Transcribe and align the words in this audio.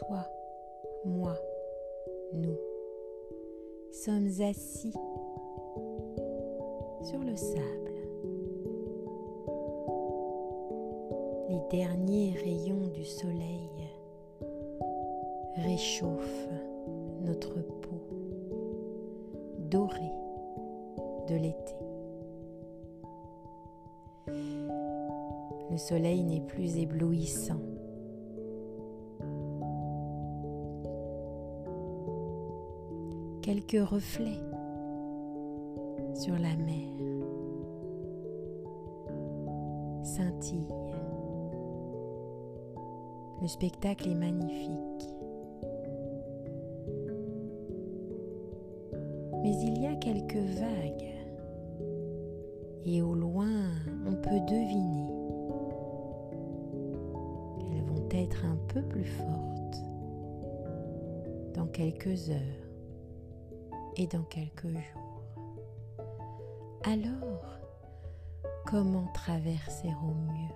toi, 0.00 0.24
moi, 1.04 1.36
nous 2.32 2.56
sommes 3.92 4.30
assis 4.40 4.94
sur 7.02 7.18
le 7.18 7.36
sable. 7.36 7.92
Les 11.48 11.60
derniers 11.70 12.34
rayons 12.42 12.86
du 12.88 13.04
soleil 13.04 13.68
réchauffent 15.56 16.48
notre 17.22 17.60
peau 17.60 18.00
dorée 19.58 20.12
de 21.28 21.34
l'été. 21.34 21.74
Le 25.70 25.76
soleil 25.76 26.24
n'est 26.24 26.40
plus 26.40 26.78
éblouissant. 26.78 27.60
Quelques 33.42 33.88
reflets 33.88 34.42
sur 36.14 36.34
la 36.34 36.54
mer 36.56 36.90
scintillent. 40.02 40.68
Le 43.40 43.48
spectacle 43.48 44.10
est 44.10 44.14
magnifique. 44.14 45.14
Mais 49.42 49.56
il 49.62 49.80
y 49.80 49.86
a 49.86 49.94
quelques 49.94 50.34
vagues 50.34 51.14
et 52.84 53.00
au 53.00 53.14
loin 53.14 53.70
on 54.06 54.12
peut 54.16 54.40
deviner 54.40 55.06
qu'elles 57.58 57.84
vont 57.84 58.08
être 58.10 58.44
un 58.44 58.58
peu 58.68 58.82
plus 58.82 59.04
fortes 59.04 59.82
dans 61.54 61.66
quelques 61.66 62.28
heures 62.28 62.69
et 63.96 64.06
dans 64.06 64.22
quelques 64.22 64.68
jours. 64.68 65.22
Alors, 66.84 67.58
comment 68.66 69.06
traverser 69.12 69.92
au 70.02 70.14
mieux 70.14 70.54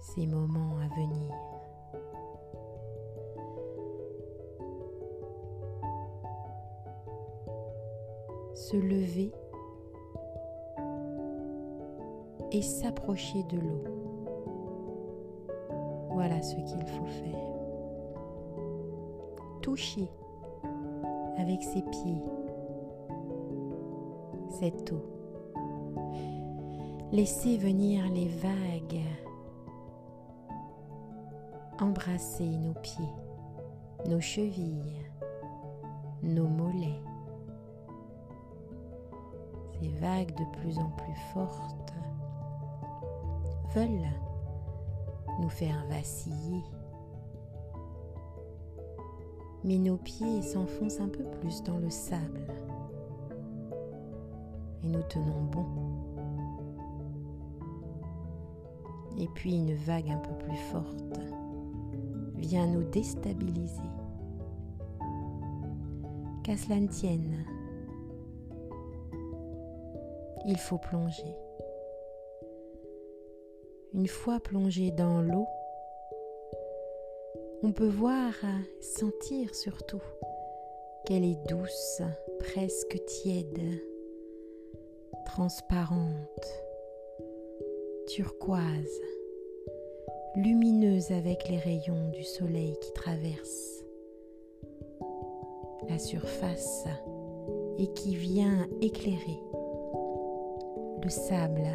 ces 0.00 0.26
moments 0.26 0.76
à 0.78 0.88
venir? 0.94 1.34
Se 8.54 8.76
lever 8.76 9.32
et 12.52 12.62
s'approcher 12.62 13.42
de 13.44 13.58
l'eau. 13.58 13.84
Voilà 16.10 16.42
ce 16.42 16.54
qu'il 16.56 16.86
faut 16.86 17.06
faire. 17.06 17.48
Toucher 19.62 20.10
avec 21.38 21.62
ses 21.62 21.82
pieds 21.82 22.22
cette 24.50 24.92
eau. 24.92 25.02
Laissez 27.10 27.56
venir 27.56 28.08
les 28.10 28.28
vagues 28.28 29.02
embrasser 31.80 32.46
nos 32.58 32.74
pieds, 32.74 33.12
nos 34.08 34.20
chevilles, 34.20 35.04
nos 36.22 36.46
mollets. 36.46 37.02
Ces 39.80 39.88
vagues 39.98 40.34
de 40.36 40.60
plus 40.60 40.78
en 40.78 40.90
plus 40.90 41.16
fortes 41.34 41.92
veulent 43.74 44.12
nous 45.40 45.48
faire 45.48 45.84
vaciller. 45.88 46.62
Mais 49.64 49.78
nos 49.78 49.96
pieds 49.96 50.42
s'enfoncent 50.42 51.00
un 51.00 51.08
peu 51.08 51.24
plus 51.40 51.62
dans 51.62 51.78
le 51.78 51.90
sable 51.90 52.46
et 54.82 54.88
nous 54.88 55.02
tenons 55.08 55.42
bon. 55.50 55.66
Et 59.18 59.28
puis 59.34 59.54
une 59.54 59.74
vague 59.74 60.10
un 60.10 60.18
peu 60.18 60.34
plus 60.44 60.56
forte 60.72 61.20
vient 62.36 62.66
nous 62.66 62.82
déstabiliser. 62.82 63.80
Qu'à 66.42 66.56
cela 66.56 66.80
ne 66.80 66.88
tienne, 66.88 67.44
il 70.44 70.58
faut 70.58 70.78
plonger. 70.78 71.36
Une 73.94 74.08
fois 74.08 74.40
plongé 74.40 74.90
dans 74.90 75.20
l'eau, 75.20 75.46
on 77.62 77.72
peut 77.72 77.88
voir, 77.88 78.32
sentir 78.80 79.54
surtout 79.54 80.02
qu'elle 81.04 81.24
est 81.24 81.38
douce, 81.48 82.02
presque 82.40 83.00
tiède, 83.06 83.80
transparente, 85.26 86.46
turquoise, 88.08 89.00
lumineuse 90.34 91.12
avec 91.12 91.48
les 91.48 91.58
rayons 91.58 92.10
du 92.10 92.24
soleil 92.24 92.76
qui 92.80 92.92
traversent 92.92 93.84
la 95.88 95.98
surface 95.98 96.86
et 97.78 97.86
qui 97.94 98.16
vient 98.16 98.66
éclairer 98.80 99.40
le 101.02 101.08
sable 101.08 101.68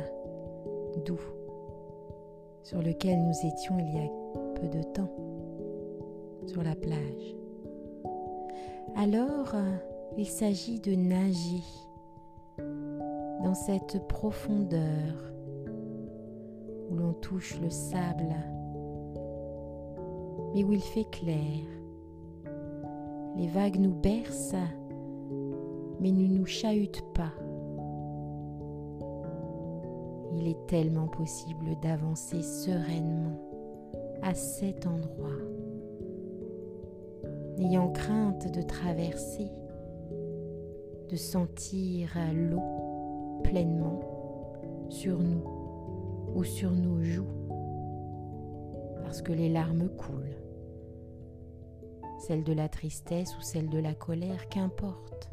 doux 1.05 1.19
sur 2.63 2.81
lequel 2.81 3.17
nous 3.19 3.47
étions 3.47 3.77
il 3.79 3.93
y 3.93 3.99
a 3.99 4.59
peu 4.59 4.67
de 4.67 4.83
temps 4.83 5.11
sur 6.47 6.63
la 6.63 6.75
plage. 6.75 7.35
Alors, 8.95 9.53
il 10.17 10.25
s'agit 10.25 10.79
de 10.79 10.95
nager 10.95 11.63
dans 13.43 13.53
cette 13.53 14.07
profondeur 14.07 15.31
où 16.89 16.95
l'on 16.95 17.13
touche 17.13 17.59
le 17.61 17.69
sable, 17.69 18.35
mais 20.53 20.63
où 20.63 20.73
il 20.73 20.81
fait 20.81 21.09
clair. 21.11 21.63
Les 23.35 23.47
vagues 23.47 23.79
nous 23.79 23.93
bercent, 23.93 24.55
mais 25.99 26.11
ne 26.11 26.25
nous 26.27 26.45
chahutent 26.45 27.05
pas. 27.13 27.33
Il 30.35 30.47
est 30.47 30.67
tellement 30.67 31.07
possible 31.07 31.75
d'avancer 31.81 32.41
sereinement 32.41 33.37
à 34.21 34.33
cet 34.33 34.87
endroit, 34.87 35.37
n'ayant 37.57 37.89
crainte 37.89 38.51
de 38.51 38.61
traverser, 38.61 39.51
de 41.09 41.15
sentir 41.15 42.15
l'eau 42.33 43.41
pleinement 43.43 43.99
sur 44.89 45.19
nous 45.19 45.43
ou 46.35 46.43
sur 46.43 46.71
nos 46.71 47.01
joues, 47.01 47.25
parce 49.03 49.21
que 49.21 49.33
les 49.33 49.49
larmes 49.49 49.89
coulent, 49.89 50.37
celle 52.19 52.43
de 52.43 52.53
la 52.53 52.69
tristesse 52.69 53.35
ou 53.37 53.41
celle 53.41 53.69
de 53.69 53.79
la 53.79 53.95
colère, 53.95 54.49
qu'importe. 54.49 55.31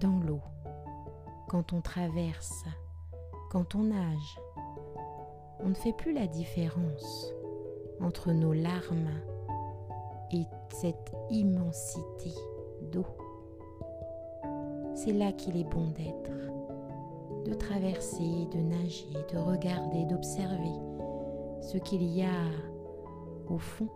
Dans 0.00 0.20
l'eau, 0.20 0.40
quand 1.48 1.72
on 1.72 1.80
traverse, 1.80 2.64
quand 3.50 3.74
on 3.74 3.84
nage, 3.84 4.40
on 5.60 5.68
ne 5.68 5.74
fait 5.74 5.92
plus 5.92 6.12
la 6.12 6.26
différence 6.26 7.32
entre 8.00 8.32
nos 8.32 8.52
larmes 8.52 9.10
et 10.32 10.44
cette 10.70 11.12
immensité 11.30 12.32
d'eau. 12.92 13.06
C'est 14.94 15.12
là 15.12 15.32
qu'il 15.32 15.56
est 15.56 15.64
bon 15.64 15.88
d'être, 15.96 16.30
de 17.44 17.54
traverser, 17.54 18.48
de 18.52 18.58
nager, 18.58 19.12
de 19.32 19.38
regarder, 19.38 20.04
d'observer 20.04 20.78
ce 21.60 21.78
qu'il 21.78 22.02
y 22.02 22.22
a 22.22 22.50
au 23.48 23.58
fond 23.58 23.88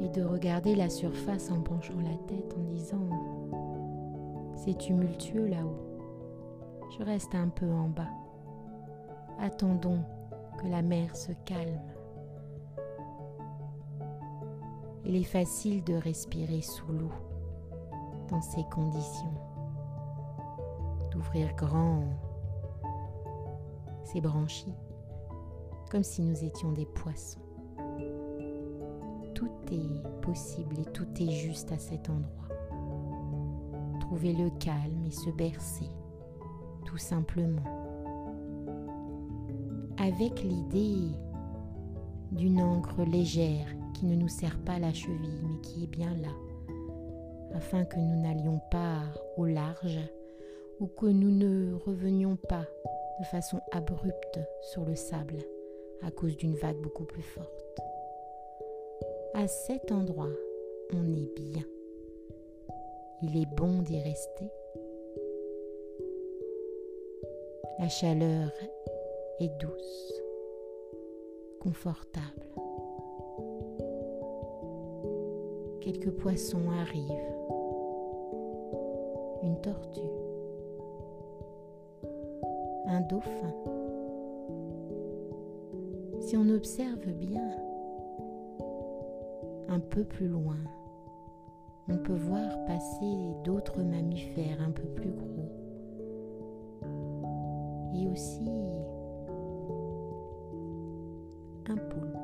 et 0.00 0.08
de 0.08 0.22
regarder 0.22 0.74
la 0.74 0.90
surface 0.90 1.50
en 1.50 1.60
penchant 1.60 2.00
la 2.02 2.16
tête 2.28 2.54
en 2.58 2.72
disant 2.72 3.08
c'est 4.56 4.78
tumultueux 4.78 5.46
là-haut. 5.46 5.80
Je 6.98 7.04
reste 7.04 7.34
un 7.34 7.48
peu 7.48 7.70
en 7.70 7.88
bas. 7.88 8.10
Attendons 9.40 10.00
que 10.58 10.68
la 10.68 10.82
mer 10.82 11.16
se 11.16 11.32
calme. 11.44 11.93
Il 15.04 15.16
est 15.16 15.24
facile 15.24 15.84
de 15.84 15.94
respirer 15.94 16.62
sous 16.62 16.90
l'eau 16.92 17.12
dans 18.30 18.40
ces 18.40 18.64
conditions, 18.72 19.34
d'ouvrir 21.10 21.54
grand 21.56 22.04
ses 24.04 24.20
branchies, 24.20 24.74
comme 25.90 26.04
si 26.04 26.22
nous 26.22 26.44
étions 26.44 26.72
des 26.72 26.86
poissons. 26.86 27.40
Tout 29.34 29.50
est 29.72 30.22
possible 30.22 30.78
et 30.78 30.92
tout 30.92 31.08
est 31.20 31.30
juste 31.30 31.72
à 31.72 31.78
cet 31.78 32.08
endroit. 32.08 32.48
Trouver 34.00 34.32
le 34.32 34.50
calme 34.58 35.04
et 35.06 35.10
se 35.10 35.30
bercer 35.30 35.90
simplement. 36.98 37.62
Avec 39.98 40.42
l'idée 40.42 41.10
d'une 42.32 42.60
encre 42.60 43.02
légère 43.04 43.68
qui 43.94 44.06
ne 44.06 44.14
nous 44.14 44.28
serre 44.28 44.58
pas 44.64 44.78
la 44.78 44.92
cheville 44.92 45.40
mais 45.42 45.60
qui 45.62 45.84
est 45.84 45.88
bien 45.88 46.14
là, 46.20 46.30
afin 47.54 47.84
que 47.84 47.98
nous 47.98 48.20
n'allions 48.20 48.60
pas 48.70 49.00
au 49.36 49.46
large 49.46 50.00
ou 50.80 50.86
que 50.86 51.06
nous 51.06 51.30
ne 51.30 51.74
revenions 51.74 52.36
pas 52.36 52.66
de 53.20 53.24
façon 53.26 53.60
abrupte 53.72 54.40
sur 54.72 54.84
le 54.84 54.94
sable 54.94 55.38
à 56.02 56.10
cause 56.10 56.36
d'une 56.36 56.56
vague 56.56 56.80
beaucoup 56.80 57.04
plus 57.04 57.22
forte. 57.22 57.80
À 59.34 59.46
cet 59.48 59.90
endroit, 59.90 60.30
on 60.92 61.14
est 61.14 61.34
bien. 61.34 61.64
Il 63.22 63.40
est 63.40 63.48
bon 63.56 63.82
d'y 63.82 64.00
rester. 64.00 64.50
La 67.78 67.88
chaleur 67.88 68.50
est 69.40 69.50
douce, 69.60 70.22
confortable. 71.60 72.46
Quelques 75.84 76.12
poissons 76.12 76.70
arrivent. 76.80 77.12
Une 79.42 79.60
tortue. 79.60 80.00
Un 82.86 83.02
dauphin. 83.02 83.54
Si 86.20 86.38
on 86.38 86.48
observe 86.48 87.12
bien, 87.12 87.50
un 89.68 89.78
peu 89.78 90.04
plus 90.04 90.28
loin, 90.28 90.56
on 91.90 91.98
peut 91.98 92.16
voir 92.16 92.64
passer 92.64 93.34
d'autres 93.44 93.82
mammifères 93.82 94.62
un 94.66 94.70
peu 94.70 94.84
plus 94.84 95.10
gros. 95.12 95.50
Et 97.94 98.08
aussi 98.08 98.48
un 101.68 101.76
poulpe. 101.76 102.23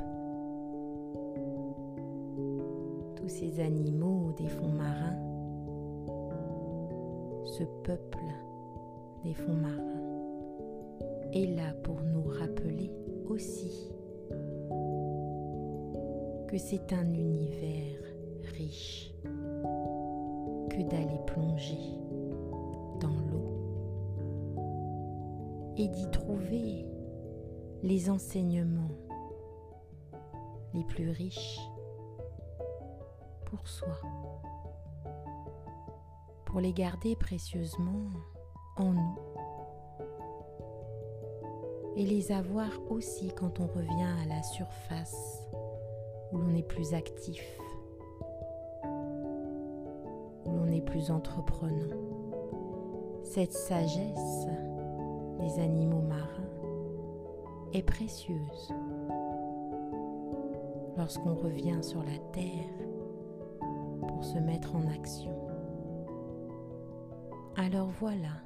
Ces 3.31 3.61
animaux 3.61 4.35
des 4.37 4.49
fonds 4.49 4.73
marins, 4.73 5.17
ce 7.45 7.63
peuple 7.85 8.19
des 9.25 9.35
fonds 9.35 9.55
marins, 9.55 9.79
est 11.33 11.47
là 11.57 11.73
pour 11.85 12.03
nous 12.03 12.25
rappeler 12.25 12.91
aussi 13.29 13.89
que 16.49 16.59
c'est 16.59 16.93
un 16.93 17.15
univers 17.15 18.03
riche 18.59 19.15
que 19.23 20.83
d'aller 20.91 21.21
plonger 21.29 22.01
dans 22.99 23.15
l'eau 23.31 24.65
et 25.77 25.87
d'y 25.87 26.11
trouver 26.11 26.85
les 27.85 28.11
enseignements 28.11 28.91
les 30.75 30.83
plus 30.85 31.11
riches 31.11 31.61
pour 33.51 33.67
soi, 33.67 33.97
pour 36.45 36.61
les 36.61 36.73
garder 36.73 37.17
précieusement 37.17 38.11
en 38.77 38.93
nous 38.93 39.19
et 41.97 42.07
les 42.07 42.31
avoir 42.31 42.71
aussi 42.89 43.33
quand 43.35 43.59
on 43.59 43.67
revient 43.67 44.15
à 44.23 44.27
la 44.29 44.43
surface 44.45 45.49
où 46.33 46.39
l'on 46.39 46.55
est 46.55 46.63
plus 46.63 46.95
actif, 46.95 47.43
où 50.45 50.53
l'on 50.53 50.71
est 50.71 50.85
plus 50.85 51.11
entreprenant. 51.11 51.97
Cette 53.25 53.53
sagesse 53.53 54.47
des 55.41 55.61
animaux 55.61 56.03
marins 56.03 56.29
est 57.73 57.83
précieuse 57.83 58.73
lorsqu'on 60.97 61.35
revient 61.35 61.83
sur 61.83 62.03
la 62.05 62.19
terre 62.33 62.90
se 64.21 64.39
mettre 64.39 64.75
en 64.77 64.87
action. 64.89 65.35
Alors 67.57 67.91
voilà, 68.01 68.43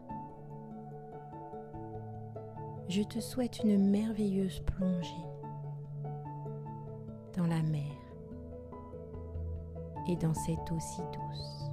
je 2.89 3.03
te 3.03 3.21
souhaite 3.21 3.61
une 3.65 3.91
merveilleuse 3.91 4.61
plongée 4.61 5.11
dans 7.37 7.47
la 7.47 7.63
mer 7.63 7.83
et 10.09 10.17
dans 10.17 10.35
cette 10.35 10.71
eau 10.71 10.79
si 10.79 11.01
douce. 11.01 11.64